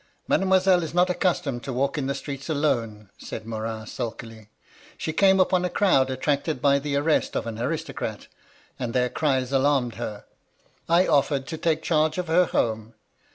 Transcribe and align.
"'Mademoiselle 0.27 0.81
is 0.81 0.95
not 0.95 1.11
accustomed 1.11 1.61
to 1.61 1.71
walk 1.71 1.95
in 1.95 2.07
the 2.07 2.15
streets 2.15 2.49
alone/ 2.49 3.11
said 3.19 3.45
Morin, 3.45 3.85
sulkily. 3.85 4.35
^ 4.35 4.47
She 4.97 5.13
came 5.13 5.39
upon 5.39 5.63
a 5.63 5.69
crowd 5.69 6.09
attracted 6.09 6.59
by 6.59 6.79
the 6.79 6.95
arrest 6.95 7.35
of 7.35 7.45
an 7.45 7.59
aristocrat, 7.59 8.25
and 8.79 8.95
their 8.95 9.09
cries 9.09 9.51
alarmed 9.51 9.97
her. 9.97 10.25
I 10.89 11.05
ofiered 11.05 11.45
to 11.49 11.57
take 11.59 11.83
charge 11.83 12.17
of 12.17 12.29
her 12.29 12.45
home. 12.45 12.95